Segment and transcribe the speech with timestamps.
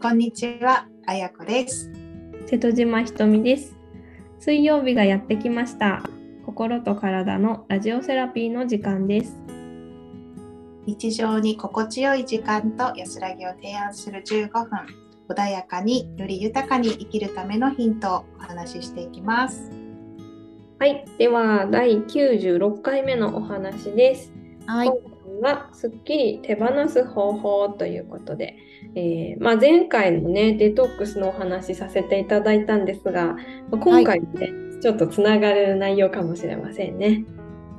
[0.00, 1.90] こんにちは、あやこです。
[2.46, 3.76] 瀬戸島ひとみです。
[4.38, 6.04] 水曜日がやってきました。
[6.46, 9.36] 心と体のラジオセラピーの時間です。
[10.86, 14.68] 日常に心地よい時間と安らぎを提案する15分、
[15.28, 19.68] 穏やかにより豊かに生きるためのヒントをお話ししていきます。
[20.78, 24.32] はい、では第96回目のお話です。
[24.64, 24.94] は今
[25.42, 28.56] 回はすっきり手放す方法ということで、
[28.94, 33.36] えーまあ、前回のねデトックスのお話させていただいたんですが、ま
[33.72, 37.24] あ今回もね、ちょっとつながる内容かもしれませんね。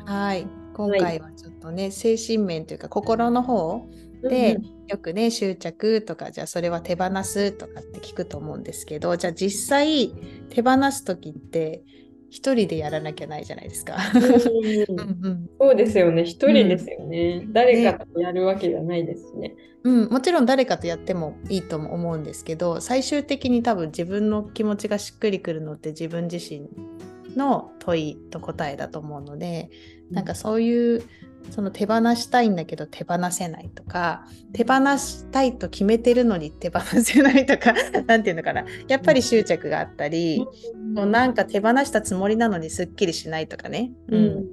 [0.05, 3.87] はい、今回はちょっとね、精神面というか心の方
[4.23, 4.79] で、うん。
[4.89, 10.11] よくね執着とかじゃあそれは手放すとかって聞くと思うんですけどじゃあ実際
[10.49, 11.83] 手放す時って
[12.29, 13.97] 一人でやらなきゃないじゃないですか。
[14.15, 14.99] うん。
[14.99, 15.49] うんうん。
[15.59, 17.45] そうですよね、一人ですよね。
[17.51, 19.55] 誰かとやるわけじゃないですね。
[19.83, 26.69] うん、もちろん誰かとやってもいいとも思うんですけど最終的に多分自分の気持ちがしっくりくるのって自分自身
[27.37, 29.69] の問いと答えだと思うので
[30.11, 31.03] なんかそういう
[31.51, 37.73] その手放したいんだけど手放せないとか手放したいと決めてるのに手放せないとか
[38.05, 38.65] なんていうのかな。
[38.87, 40.51] やっぱり執着があったり、も
[40.95, 44.25] うなんか手放したつもりなのにすっきりしないとかね、ううん。
[44.25, 44.45] ん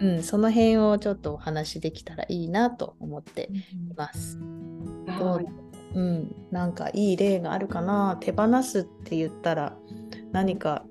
[0.00, 4.38] うん、その辺をちょっとお話できたらいいなと思っています。
[4.38, 5.46] どはう。
[5.94, 8.16] うん、なんかいい例があるかな。
[8.20, 9.76] 手放すって言ったら
[10.32, 10.84] 何か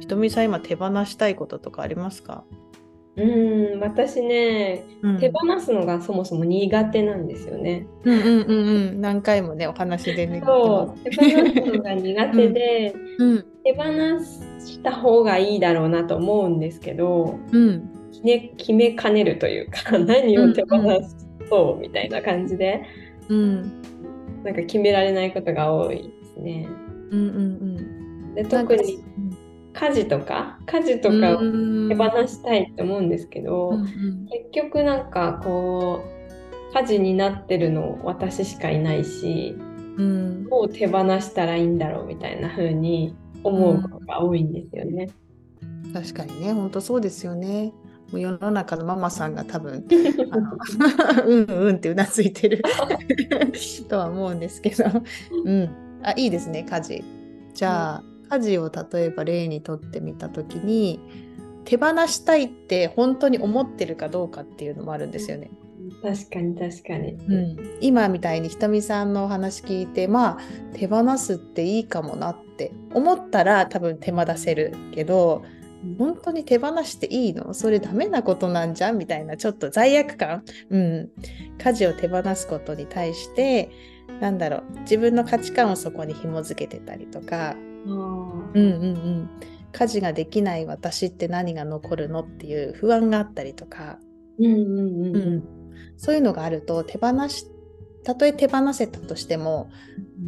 [0.00, 2.44] ひとみさん今手放したいこととかありますか、
[3.16, 7.86] いうん、私ね、うん、手放すのがそもそも苦手なんですよね。
[8.04, 9.00] うんうんうんうん。
[9.00, 13.82] 何回もねお話でねそう、手放すのが苦手で、うん手放
[14.58, 17.90] した方がいいだろうなと思うんですけど、うん。
[18.12, 20.78] 決め決めかねるというか、 何を手放
[21.48, 22.82] そうみたいな感じで、
[23.28, 23.62] うん。
[24.44, 26.68] なんか決められないことが多いですね。
[27.10, 29.02] うんうんでうんなんか特に
[29.72, 31.40] 家事とか、家事とかを
[31.88, 33.86] 手放したいと思うんですけど、うんうん。
[34.26, 39.56] 結局なんかこう家事になってるの私しかいないし
[39.96, 40.44] うん。
[40.48, 45.10] どう手放したらいいんだろうみたいな風に思うことが多いんですよね。
[45.92, 47.72] 確かにね本当そうですよね。
[48.10, 49.86] もう世の中のママさんが多分
[51.26, 52.62] うんうんってうなずいてる
[53.88, 54.84] とは思うんですけど、
[55.44, 55.70] うん、
[56.02, 57.04] あいいですね家事。
[57.54, 61.00] じゃあ、家事を例えば例にとってみた時に
[61.64, 65.50] 手放したいって本当に思ってるかどうかっていうのもあるんですよね。
[66.02, 67.12] 確かに確かに。
[67.12, 70.38] うん、今みたいにひとみさんのお話聞いてまあ
[70.74, 75.44] 手放すっていいかもなって思ったら多分手放せるけど
[75.98, 77.54] 本当に手放していいの？
[77.54, 78.98] それダメなことなんじゃん？
[78.98, 81.10] みたいなちょっと罪悪感、うん、
[81.58, 83.70] 家事を手放すことに対して
[84.20, 89.30] なんだろう自分の価値観をそこに紐づけてたりとか、うんうんうん、
[89.72, 92.20] 家事ができない私って何が残るの？
[92.20, 93.98] っていう不安があったりとか、
[94.38, 95.16] うんうんうん。
[95.16, 95.44] うん、
[95.96, 97.46] そういうのがあると手放し
[98.04, 99.70] たとえ手放せたとしても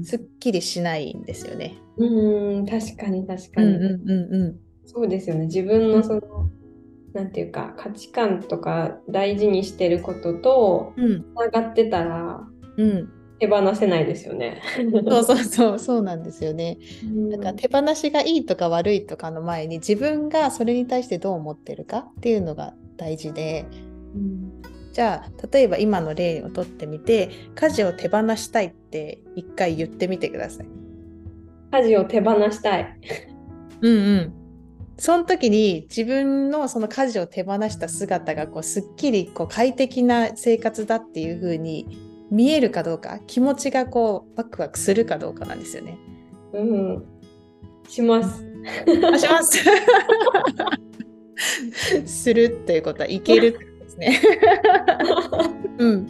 [0.04, 1.76] すっきりしないんですよね。
[1.96, 4.60] うんうん確かに確かに、うんうんうんうん。
[4.86, 5.46] そうですよね。
[5.46, 6.20] 自分のその
[7.12, 11.22] なんていうか価値観とか大事にしてることとうん。
[11.22, 12.46] つながってたら
[12.78, 14.62] うん、手放せないですよね。
[15.04, 16.78] そうそうそうそうなんですよね。
[17.04, 17.30] うん。
[17.30, 23.66] だから手放しがいいとか悪いとかの前に自分がそれに対してどう思ってるかっていうのが大事で。
[24.14, 24.61] うん
[24.92, 30.66] じゃあ例えば今の例をとってみて家事を手放したいって一回言ってみてください。
[31.72, 32.98] 家事を手放したい。
[33.80, 34.32] うんうん。
[34.98, 41.98] その時に自分のその家事を手放した姿がこうすっきりこう快適な生活だっていう風に
[42.30, 45.98] 見えるかどうか気持ちがこうワクワクするかどうかなんですよね。
[46.52, 47.04] うん、
[47.88, 48.44] します。
[49.12, 49.58] あします。
[52.06, 53.71] するっていうことはいける
[54.02, 54.20] ね。
[55.78, 56.08] うん。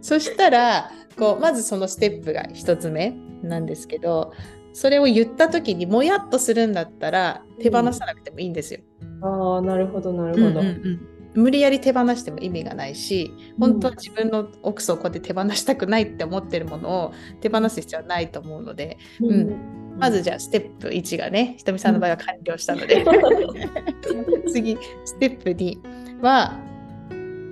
[0.00, 4.32] そしたらこうまずそのステップが一つ目なんですけど
[4.74, 8.80] それを言った時にもやっとするんだったら手放さなくてもいいんですよ。
[9.22, 10.46] ああ、なるほど、なるほど。
[10.46, 23.04] うんうんうん無理やり手放しても意味がないし本当は自分の奥底で手放したくないって思ってるものを手放す必要はないと思うのでうんまずじゃあステップ1がねひとみさんの場合は完了したので
[24.52, 26.56] 次ステップ2は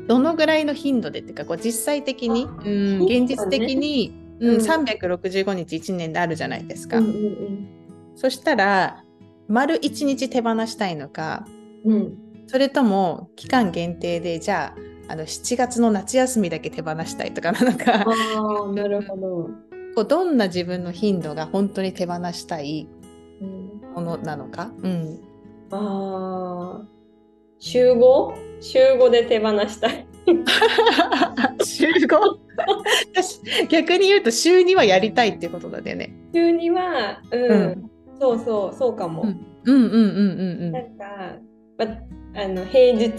[0.08, 6.98] どのぐらいの頻度でっていうかこう実際的に、うん、現実的に、うんうん365日1年であるじゃないですか。
[6.98, 7.68] うんうん
[8.16, 9.04] そしたら
[9.46, 11.46] 丸1日手放したいのか
[11.84, 12.18] うんうん
[12.48, 18.04] それとも期間限定でじゃああの7月の夏休みだけ手放したいとかなのか、
[18.72, 19.50] なるほど。
[19.94, 22.88] こうどんな自分の頻度が本当に手放したい
[23.40, 24.72] うんものなのか。
[24.82, 25.20] うん。
[25.70, 26.86] ああ、
[27.64, 28.34] 週 5?
[28.60, 30.04] 週5で手放したい。
[31.64, 32.18] 週5
[33.14, 36.12] 私逆に言うと週2はやりたいってことだよね。
[36.34, 39.22] 週には、うん、うんそうそう、そうかも。
[39.22, 41.36] うんうんうんうんうんなんか、
[41.78, 41.86] ま、
[42.42, 43.12] あの平日、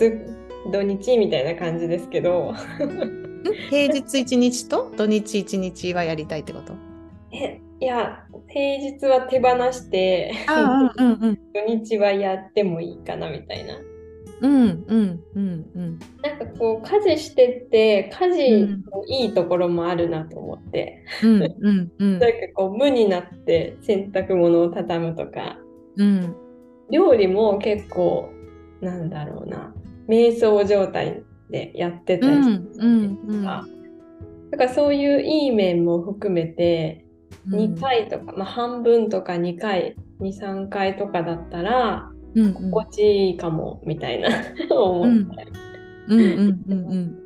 [0.72, 3.54] 土日みたいな感じですけど、うん？
[3.70, 4.92] 平日1日と？
[4.98, 6.74] 土日1日はやりたいってこと？
[7.36, 10.32] え、いや、平日は手放して、
[10.98, 13.74] うんうん 土日はやってもいいかなみたいな。
[14.44, 16.00] うんうんうんうん。
[16.22, 22.20] なんかこう、家事してって、家事のいいところもあるなと思って、うんうんうん。
[22.20, 25.58] なんかこう、無になって洗濯物を畳むとか、
[25.96, 26.36] うん
[26.90, 28.30] 料理も結構、
[28.82, 29.74] なんだろうな、
[30.10, 33.44] 瞑想状態でやってたりするうんうん。
[33.44, 33.66] か。
[34.52, 37.06] だからそういういい面も含めて、
[37.48, 37.60] うん。
[37.76, 42.54] 2回とか、まあ、半分とか2回、2、3回とかだったら、うんうん。
[42.72, 44.30] 心地いいかも、みたいな。
[44.70, 45.44] 思った。
[45.44, 45.52] り。
[46.08, 47.24] うんうんうんうん。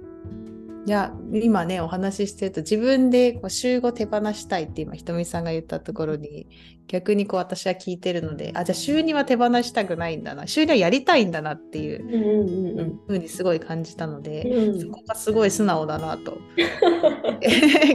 [0.88, 6.48] いや今ねお話ししてると自分でこう週5手放したいって今ひとみさんが言ったところに
[6.88, 10.48] 逆にこう私は聞いてるのであじゃあ週2は手放したくないんだな。
[10.48, 13.00] 週2はやりたいんだなっていううんうんうんうん。
[13.06, 14.81] ふうにすごい感じたので、うん。
[14.81, 16.38] そこがすごい素直だなと。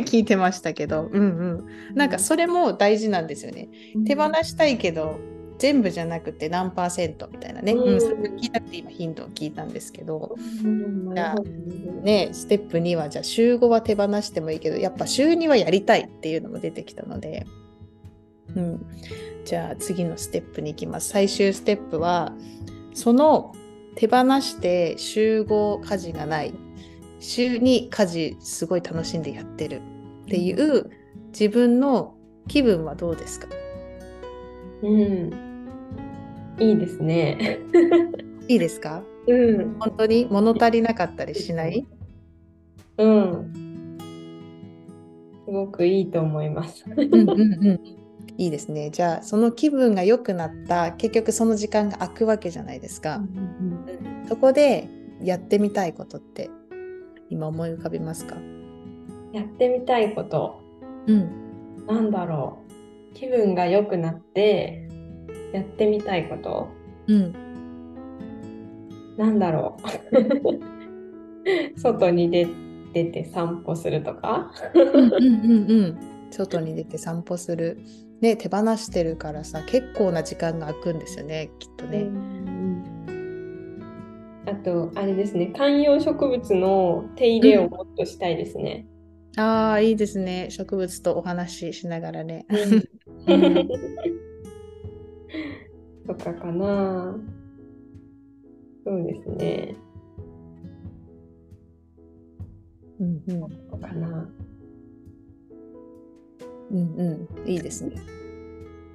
[0.04, 1.24] 聞いてましたけど、うんう
[1.92, 3.70] ん、なんかそれも大事なんですよね。
[4.06, 5.18] 手放したいけど
[5.62, 7.94] 全部じゃなくて何パーセントみたいなね、うん。
[7.94, 11.14] うん、それを聞いたって今ヒントを聞いたんですけど、うん。
[11.14, 17.46] なるほどね、ステップ2はじゃあ週5は手放してもいいけどやっぱ週2はやりたいっていうのも出てきたので、
[18.56, 18.84] うん、
[19.44, 21.10] じゃあ次のステップに行きます。
[21.10, 22.32] 最終ステップは
[22.92, 23.54] その
[23.94, 26.52] 手放して週5家事がない。
[27.20, 29.80] 週に家事すごい楽しんでやってる
[30.24, 30.90] っていう
[31.28, 32.16] 自分の
[32.48, 33.46] 気分はどうですか？
[34.82, 35.51] うん。
[36.58, 37.58] いいですね。
[38.48, 39.02] いいですか？
[39.26, 39.76] うん。
[39.78, 41.86] 本当に物足りなかったりしない？
[42.98, 43.98] うん。
[45.44, 46.84] すごくいいと思います。
[46.88, 47.80] うんうんうん
[48.38, 48.90] いいですね。
[48.90, 53.20] じゃあその気分が良くなった結局その時間が空くわけじゃないですか。
[54.28, 54.88] そこで
[55.22, 56.48] やってみたいことって
[57.28, 58.36] 今思い浮かびますか？
[59.32, 60.62] やってみたいこと、
[61.06, 61.30] うん。
[61.86, 62.58] なんだろ
[63.10, 63.14] う。
[63.14, 64.88] 気分が良くなって、
[65.52, 66.68] やってみたいこと、
[67.08, 67.32] うん。
[69.16, 69.76] なんだろ
[71.74, 71.78] う。
[71.78, 72.46] 外に出
[72.92, 74.52] 出て散歩するとか？
[74.74, 75.98] うんうんうんうん。
[76.30, 77.78] 外に出て散歩する。
[78.20, 82.06] ね、手放してるからさ結構な時間が空くんですよねきっとね。
[84.46, 88.86] あと、あれですね、観葉植物の手入れをもっとしたいですね。
[89.36, 92.46] ああいいですね植物とお話ししながらね。
[93.26, 93.68] うんうん
[96.06, 97.16] とかかな。
[98.84, 99.76] そうですね。
[103.00, 104.28] うんうんとかな。
[106.70, 108.00] うんうん、いいですね。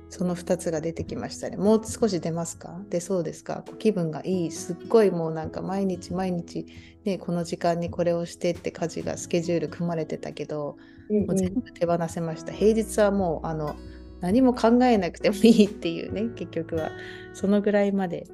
[0.09, 1.57] その2つが出てきましたね。
[1.57, 2.81] もう少し出ますか？
[2.89, 3.63] 出そうですか？
[3.77, 4.51] 気分がいい。
[4.51, 6.65] すっごいもうなんか毎日毎日、
[7.03, 10.77] ね、この時間にこれをしてって家事がスケジュール組まれてたけど、
[11.09, 12.51] うんもう全部手放せました。
[12.51, 13.75] 平日はもうあの
[14.19, 16.89] 何も考えなくてもいいっていうね、 結局は。
[17.33, 18.25] そのぐらいまで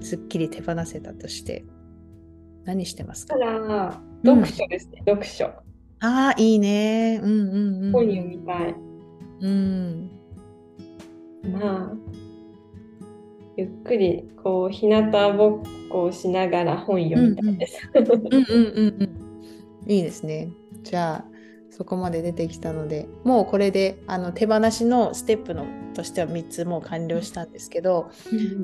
[0.00, 1.64] すっきり手放せたとして、
[2.64, 3.34] 何してますか？
[3.34, 5.46] ただ、読書ですね、読書。
[5.46, 5.62] あ
[6.00, 7.20] あ、いいね。
[7.22, 7.92] うんうんうん。
[7.92, 8.74] 本読みたい。
[9.40, 10.10] うん。
[11.52, 11.96] まあ、
[13.56, 17.90] ゆっくり、こう、日向ぼっこをしながら本読みたいです。
[17.94, 19.90] うんうんうんうん。
[19.90, 20.50] いいですね。
[20.82, 21.33] じゃあ
[21.76, 28.10] そこまで出てきたのでもうこれであの手放しのステップのとしては3つもう完了したんですけど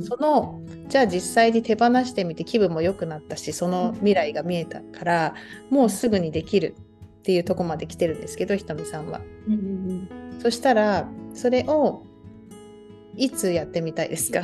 [0.02, 5.35] そのじゃあ実際に手放してみて気分も良くなったしその未来が見えたから
[5.71, 6.76] もうすぐにできる
[7.21, 9.21] っていうとこまで来てるんですけどひとみさんは。
[9.47, 10.09] うんうん
[10.40, 12.02] そしたらそれを
[13.17, 14.43] いつやってみたいですか？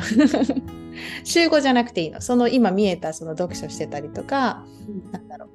[1.24, 2.20] 週5じゃなくていいの。
[2.20, 5.48] その今見えたその読書してたりとか、うんなんだろう。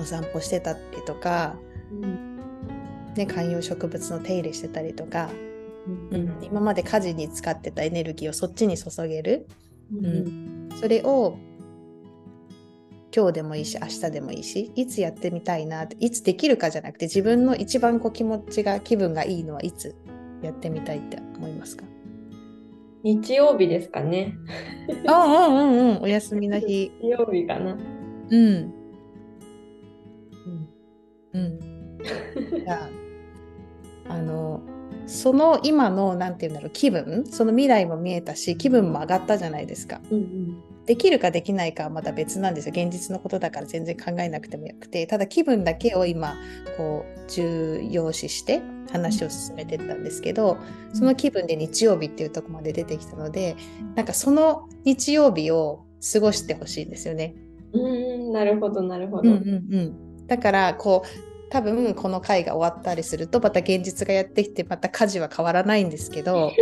[0.00, 1.56] お散歩してたりとか、
[1.90, 2.36] うん。
[3.16, 5.30] ね、観葉植物の手入れしてたりとか、
[5.86, 6.14] うん。
[6.14, 6.36] うん。
[6.42, 9.46] 今まで家事に使ってたエネルギーをそっちに注げる。
[9.92, 10.06] うん。
[10.06, 10.68] うん。
[10.80, 11.38] それを
[13.14, 19.94] 今日でもいいし明日でもいいしいつやってみたいなっていつできるかじゃなくて自分の一番こう気持ちが気分がいいのはいつ
[20.42, 21.84] やってみたいって思いますか？
[23.04, 24.34] 日曜日ですかね。
[25.06, 26.02] あうんうんうん。
[26.02, 26.90] お休みの日。
[27.00, 27.76] 日曜日かな。
[28.30, 28.83] うん
[31.34, 31.60] うん
[32.64, 32.88] じゃ
[34.08, 34.62] ああの
[35.06, 37.26] その今の何て言うんだろう気分？
[37.26, 40.00] その未来も見えたし気分も上がったじゃないですか。
[40.10, 46.34] うんうんできるかできないかはまた別なんですよ現実のことだから全然考えなくてもよくてただ気分だけを今
[46.76, 48.60] こう重要視して
[48.92, 50.58] 話を進めてったんですけど
[50.92, 53.56] その気分で日曜日っていうとこまで出てきたので
[53.94, 57.34] なんかその日曜日を過ごしてほしいんですよね。
[57.72, 59.30] うんなるほどなるほど。
[59.30, 66.52] うんうんうん、だからこう多分この回が終わったりするとまた現実がやってきてまた家事は変わらないんですけど、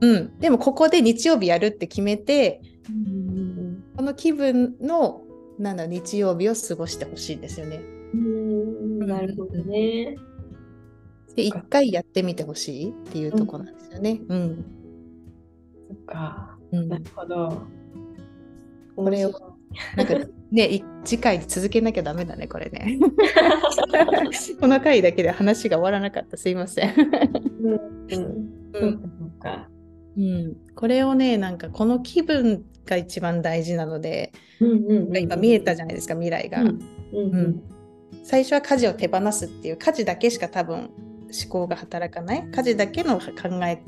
[0.00, 5.22] うん、でもここで日曜日やるって決めてうんこの気分の
[5.58, 7.80] なんだ日曜日を過ごしてほしいんですよね。
[8.14, 10.16] うんなるほどね。
[11.34, 14.20] で一回やってみてほしいっていうところなんですよね。
[14.28, 14.64] うん
[15.88, 16.56] そっか。
[16.70, 17.62] うんなるほど。
[18.94, 19.47] これを
[19.96, 20.14] なんか
[20.50, 22.98] ねい次回続けなきゃダメだねこれね。
[24.60, 26.36] この回だけで話が終わらなかった。
[26.36, 26.94] すいません。
[30.16, 36.64] うんこれをねなんかこの気分が一番大事なので、うんうんうん今見えたじゃないですか未来が、
[38.24, 40.90] 最初は家事を手放すっていう家事だけしか多分思
[41.48, 42.48] 考が働かない。
[42.50, 43.24] 家事だけの考
[43.64, 43.82] え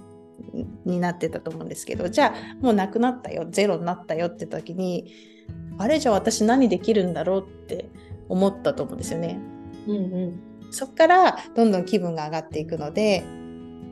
[0.84, 5.12] になってたと思うんですけどじゃあもうなくなったよゼロになったよって時に
[5.78, 7.88] あれじゃあ私何できるんだろうって
[8.28, 9.38] 思ったと思うんですよね。
[9.86, 10.40] うんうん。
[10.70, 13.24] そこからどんどん気分が上がっていくので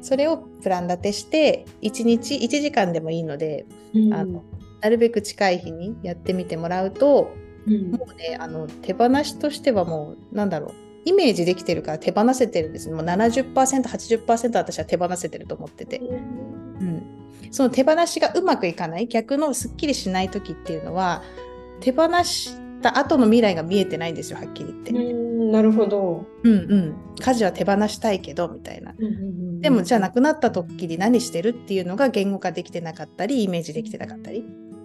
[0.00, 4.14] それをプラン立てして1日1時間でもいいのでうん。
[4.14, 4.44] あの
[4.80, 7.32] なるべく近い日にやってみてもらうと
[7.66, 7.90] うん。
[7.92, 10.88] もうねあの手放しとしてはもうなんだろう。
[11.04, 17.02] イメージできてるから手放せてるんですもう 70%80% 私は手放せてると思ってて、うん、
[17.50, 21.22] その手放しがうまくいかない逆のすっきりしない時っていうのは
[21.80, 26.26] 手放した後の未来が見えてないんですよはっきり言って、うんなるほど。
[26.42, 26.96] うんうん。
[27.18, 28.94] 家事は手放したいけどみたいな。
[29.60, 34.44] でもじゃあなくなった時に何してるっていうのが言語化できてなかったりイメージできてなかったり、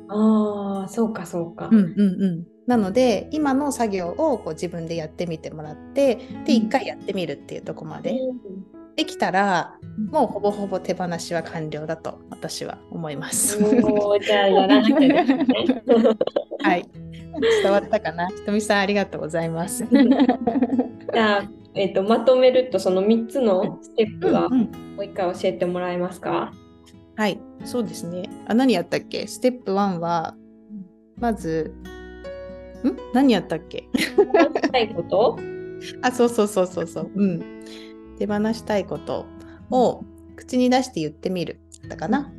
[0.09, 1.69] ああそうかそうか。
[1.71, 8.17] うんうんうん、なので今の作業をこう自分でやってみてもらってで一回やってみるっていうとこまで。
[8.95, 9.79] できたら
[10.11, 13.57] もうほぼほぼ手放しは完了だと私は思います。
[13.59, 15.47] じゃあやらなきゃですね。
[16.61, 16.89] はい。
[17.63, 18.27] 伝わったかな？
[18.27, 19.85] ひとみさんありがとうございます。
[21.13, 24.67] じゃあ、えっとまとめるとその3つのステップはも
[24.99, 26.51] う一回教えてもらえますか？
[27.15, 27.39] はい。
[27.63, 28.29] そうですね。
[28.47, 29.27] あ何やったっけ？
[29.27, 30.35] ステップ1は
[31.17, 31.73] まず
[32.83, 32.97] ん？
[33.13, 33.87] 何やったっけ？
[33.95, 35.39] したいこと？
[36.01, 37.11] あそうそうそうそうそう。
[37.13, 37.39] うん。
[38.17, 39.25] 手放したいこと
[39.71, 40.03] を
[40.35, 42.31] 口に出して言ってみるだったかな。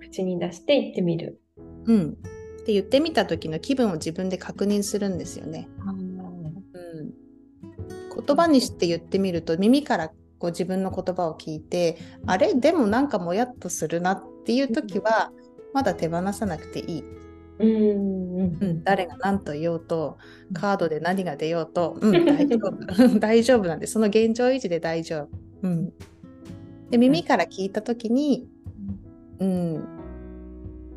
[0.00, 1.40] 口に出して言ってみる。
[1.86, 2.16] うん。
[2.62, 5.68] って言ってみた時の気分を自分で確認するんですよね。
[5.86, 7.14] うん。
[8.24, 12.54] 言葉にして言ってみると耳からこう自分の言葉を聞いてあれ？
[12.54, 15.32] でもなんかもやっとするなっていう時は
[15.72, 17.04] まだ手放さなくていい。
[17.58, 20.18] うんうんうん、誰が何と言おうと
[20.54, 25.43] カードで何が出ようと、うん、大丈夫 大丈夫なんでその現状維持で大丈夫。
[25.64, 25.92] うん、
[26.90, 28.46] で耳から聞いた時に、
[29.40, 29.84] うん、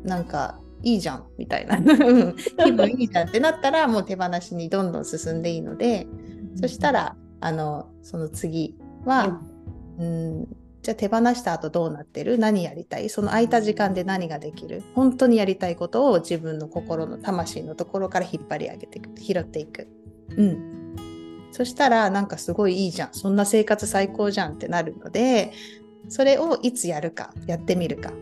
[0.04, 1.76] なんかいいじゃんみたいな。
[1.82, 2.36] うん。
[2.36, 6.06] 気分いいじゃんってなったらもう手放しにどんどん進んでいいので
[6.60, 9.40] そしたらあのその次は、
[9.98, 10.46] うん、
[10.82, 12.38] じゃあ手放した後どうなってる？
[12.38, 13.08] 何やりたい？
[13.08, 14.82] その空いた時間で何ができる？
[14.94, 19.88] 本当にやりたいことを自分の心の魂のところから引っ張り上げていく拾っていく。
[20.36, 20.77] うん、
[21.50, 23.08] そしたらなんかすごいいいじゃん。
[23.12, 25.52] そんな生活最高じゃんってなるので
[26.08, 28.12] それをいつやるかやってみるか。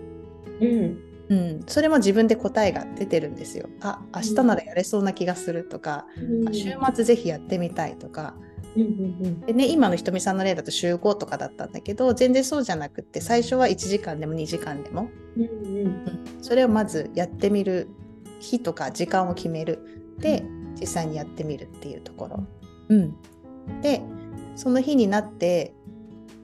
[0.60, 1.02] うん。
[1.28, 3.68] うん、それも自分で答えが出てるんですよ。
[3.80, 6.06] あ明日ならやれそうな気がするとか、
[6.48, 8.34] あ週末ぜひやってみたいとか、
[8.76, 15.42] うんうんでね、今のひとみさんの例だと週5とかだったんだけど全然そうじゃなくって最初は1時間でも2時間でも、うん。
[15.42, 16.24] うん。
[16.42, 17.88] それをまずやってみる
[18.38, 19.80] 日とか時間を決める。
[20.18, 20.44] で
[20.80, 22.46] 実際にやってみるっていうところ。
[22.88, 23.16] うん、
[23.82, 24.02] で
[24.54, 25.74] その日になって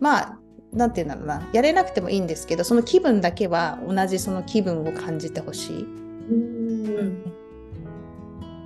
[0.01, 0.39] まあ
[0.73, 1.49] なんていうんだろうな。
[1.53, 7.25] やれなくてもいいんですけどその気分だけは同じその気分を感じてほしい、うん。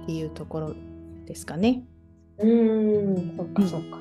[0.05, 0.75] っていうところ
[1.25, 1.83] ですかね。
[2.39, 3.37] うん。
[3.37, 3.99] そっかそっか。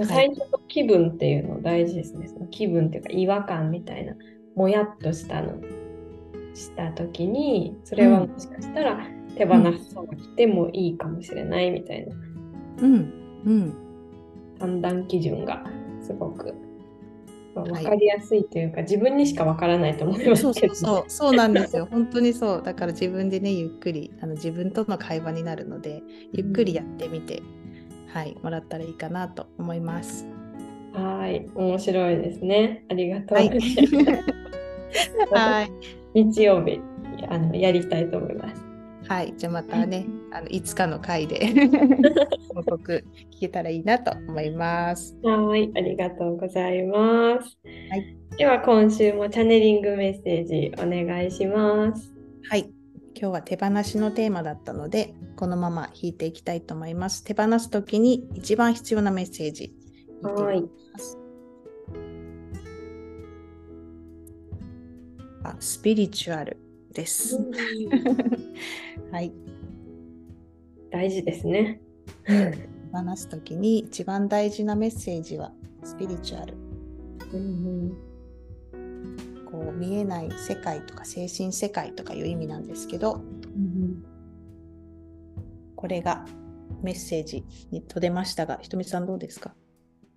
[0.00, 0.06] い。
[0.06, 2.28] 最初の気分っていうの大事ですね。
[2.28, 4.14] その気分っていうか違和感みたいな
[4.54, 5.60] もやっとしたの
[6.54, 12.31] した時にそれはもしかしたら手放さなくてもいいかもしれないみたいなうん
[12.78, 13.76] うん
[14.58, 15.64] 判断基準が
[16.00, 16.54] すごく
[17.54, 21.86] ま分かりやすいというか、自分にしか分からないと思いますけどそうそう、そうなんですよ。
[21.90, 22.62] 本当にそう。
[22.62, 26.02] だから自分でね、ゆっくり、あの自分との会話になるので、
[26.32, 27.42] ゆっくりやってみて、
[28.08, 30.26] はい、もらったらいいかなと思います。
[30.94, 32.84] はい、面白いですね。
[32.90, 35.32] ありがとうはいございます。
[35.32, 35.72] はい、
[36.14, 36.80] 日曜日
[37.28, 38.61] あのやりたいと思います。
[39.12, 41.52] はい、じゃあまたね、あのいつかの回で
[42.54, 45.14] 報告聞けたらいいなと思います。
[45.22, 47.58] はい、ありがとうございます。
[47.90, 52.10] はい、では今週もチャネリングメッセージお願いします。
[52.48, 52.70] はい、
[53.14, 57.22] 今日は手放しのテーマだったので、このまま引いていきたいと思います。
[57.22, 59.74] 手放すときに一番必要なメッセージ。
[60.22, 60.64] はい。
[65.44, 66.61] あ、スピリチュアル
[66.92, 67.38] です。
[69.10, 69.32] はい。
[70.90, 71.80] 大事ですね。
[72.92, 76.54] 話すときに一番大事なメッセージはスピリチュアル。
[77.32, 77.96] うん
[79.50, 83.18] こう見えない世界とか精神世界とかいう意味なんですけど、う
[83.58, 84.04] ん
[85.76, 86.24] これが
[86.82, 89.54] メッセージにと出ましたが、ひとみさんどうですか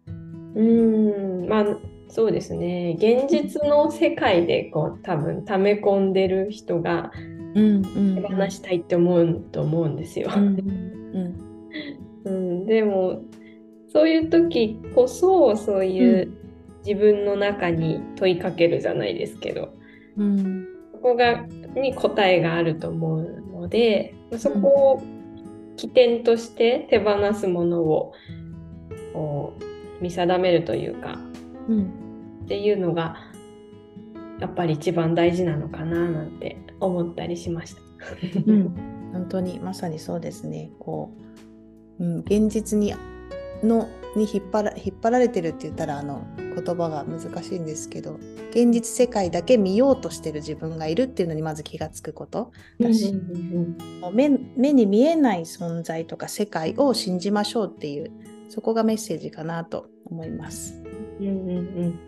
[0.08, 1.66] うん、まあ
[2.08, 2.96] そうですね。
[2.98, 7.12] 現実の世界でこう多分溜め込んでる人が
[7.56, 10.30] うん手放したいって思うと思うんですよ。
[10.36, 11.36] うん
[12.26, 13.22] うん、でも
[13.88, 16.32] そういう時こそそういう
[16.86, 19.70] 自分の中に問いかけるじゃないですけど、
[20.18, 20.68] うん。
[20.92, 21.46] そこが
[21.76, 25.04] に答えがあると思うのでそこを
[25.76, 28.14] 起点として手放すものを
[29.14, 31.36] こう見定めるというかうん
[31.68, 33.18] っていうのが
[34.40, 37.82] やっぱり一番大事なのかななんて思ったりしました。
[38.46, 38.76] うん、
[39.14, 40.70] 本当にまさにそうですね。
[40.80, 41.12] こ
[42.00, 42.94] う、うん、現実に
[43.64, 48.18] のに引っ張ら引っ張られてるって言ったらあの言葉が難しいんですけど
[48.52, 53.14] 現実世界だけ見ようとしてる自分がいるっていうのにまず気がつくことだし、
[54.14, 58.12] 目目に見えない存在とか世界を信じましょうっていう
[58.50, 60.82] そこがメッセージかなと思います。
[61.20, 62.00] うんうん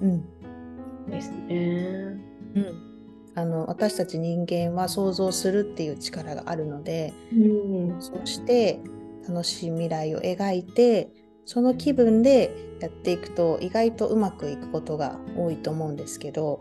[0.00, 0.06] うん。
[0.08, 1.10] うん。
[1.10, 2.16] ですね。
[2.54, 2.92] うん、
[3.34, 8.80] あの私たち人間は想像するっていう力があるので、うんそうして
[9.26, 11.10] 楽しい未来を描いて
[11.46, 16.60] その気分でやっていくと意外とうまくいくことが多いと思うんですけど、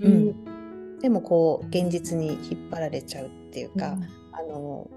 [0.00, 0.98] うん。
[1.00, 3.96] でもこう現実に引っ張られちゃうっていうか、
[4.32, 4.90] あの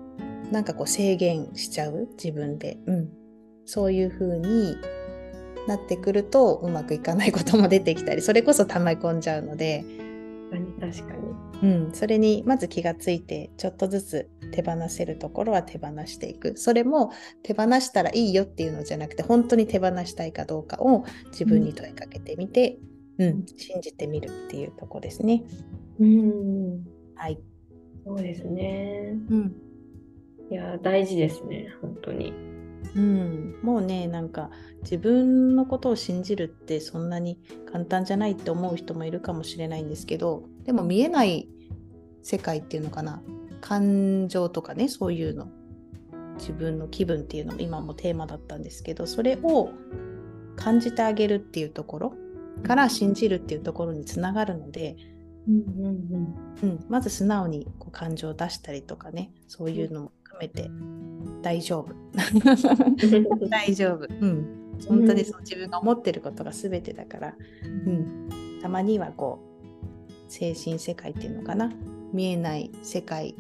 [0.52, 3.10] なんかこう制限しちゃう自分で、うん、
[3.66, 4.76] そういう風に
[5.68, 9.84] なってくるとうまくいかないことも出てきたりそれこそ溜め込んじゃうので、
[10.80, 11.34] 確かに。
[11.64, 22.78] うん、それにまず気がついてちょっとずつ手放せるところは手放していくそれも手放したらいいよっていうのじゃなくて本当に手放したいかどうかを自分に問いかけてみて、
[23.18, 25.44] うん信じてみるっていうとこですね。
[26.00, 26.84] うん、
[27.16, 27.40] はい、
[28.06, 29.14] そうですね。
[29.30, 29.56] うん
[30.52, 32.34] いや、大事ですね、本当に。
[32.96, 34.50] うん、もうねなんか
[34.84, 37.40] 自分のことを信じるってそんなに
[37.72, 41.48] 簡単じゃないって思う人もいるかもしれないんですけどでも見えない
[42.22, 43.22] 世界っていうのかな。
[43.62, 45.48] 感情とかねそういうの。
[46.38, 49.70] 自分の気分っていうのも今もテーマだったんですけどそれを
[50.56, 52.14] 感じてあげるっていうところ
[52.64, 54.96] から信じるっていうところにつながるので、
[55.48, 60.70] うんうんうん、まず素直にこう感情を出したりとかねそういうのも含めて
[61.42, 63.50] 大丈夫うん。
[63.50, 64.08] 大丈夫。
[64.08, 64.64] うん。
[64.88, 67.36] 本当にそう自分が思ってることが全てだから、
[67.86, 68.30] うん。
[68.62, 71.72] たまにはこう、精神世界っていうのかな。
[72.12, 73.36] 見えない世界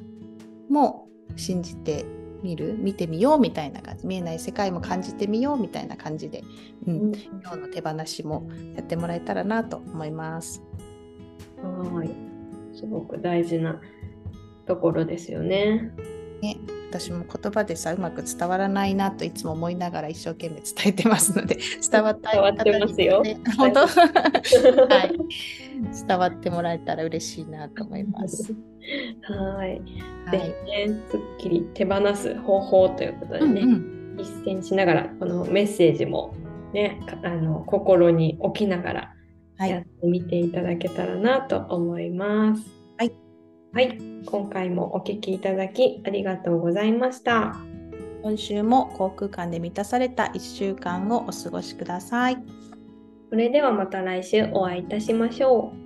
[0.70, 2.06] も信じて
[2.42, 4.08] みる、見てみようみたいな感じ。
[4.08, 6.44] 見えない世界も感じてみようみたいな感じで、
[6.86, 7.12] うん。
[7.42, 10.62] 今日の手放しもやってもらえたらなと思います。
[11.68, 12.10] はい。
[12.74, 13.80] すごく大事な
[14.66, 15.92] ところですよね。
[16.42, 16.58] ね、
[16.90, 21.58] 私も言葉でさうまく伝わらないなといつも思いながら一生懸命伝えてますので
[21.90, 23.88] 伝わった伝わってますよね本当？
[23.88, 25.18] はい
[26.08, 28.54] 伝わってもらえたら嬉しいなと思います。
[29.22, 29.70] はい。
[29.70, 29.82] はい。
[30.32, 36.36] ぜひね、すっきり手放す方法ということでね、うんうん実践しながら、このメッセージも
[36.72, 39.13] ね、かあの心に置きながら
[39.68, 42.64] やっはい、てみていただけたらなと思います。
[42.98, 43.14] はい。
[43.74, 43.98] はい。
[44.26, 47.56] 今回もお聞きいただきありがとうございました。
[48.22, 52.38] 今週も航空間で満たされた1週間をお過ごしください。
[53.30, 55.83] それではまた来週お会いいたしましょう。